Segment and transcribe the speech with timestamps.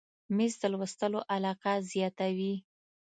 [0.35, 2.53] مېز د لوستلو علاقه زیاته وي.